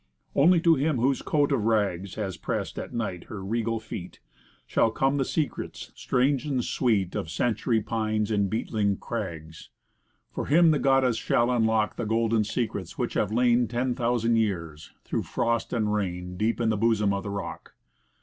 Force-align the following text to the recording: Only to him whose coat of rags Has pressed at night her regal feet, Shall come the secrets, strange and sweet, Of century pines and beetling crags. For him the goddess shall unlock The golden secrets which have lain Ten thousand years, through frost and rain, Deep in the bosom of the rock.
Only 0.33 0.59
to 0.61 0.73
him 0.73 0.97
whose 0.97 1.21
coat 1.21 1.51
of 1.51 1.65
rags 1.65 2.15
Has 2.15 2.35
pressed 2.35 2.79
at 2.79 2.91
night 2.91 3.25
her 3.25 3.45
regal 3.45 3.79
feet, 3.79 4.19
Shall 4.65 4.89
come 4.89 5.17
the 5.17 5.23
secrets, 5.23 5.91
strange 5.93 6.43
and 6.43 6.65
sweet, 6.65 7.13
Of 7.13 7.29
century 7.29 7.81
pines 7.81 8.31
and 8.31 8.49
beetling 8.49 8.97
crags. 8.97 9.69
For 10.33 10.47
him 10.47 10.71
the 10.71 10.79
goddess 10.79 11.17
shall 11.17 11.51
unlock 11.51 11.97
The 11.97 12.05
golden 12.05 12.43
secrets 12.45 12.97
which 12.97 13.13
have 13.13 13.31
lain 13.31 13.67
Ten 13.67 13.93
thousand 13.93 14.37
years, 14.37 14.89
through 15.03 15.21
frost 15.21 15.71
and 15.71 15.93
rain, 15.93 16.35
Deep 16.35 16.59
in 16.59 16.69
the 16.69 16.77
bosom 16.77 17.13
of 17.13 17.21
the 17.21 17.29
rock. 17.29 17.75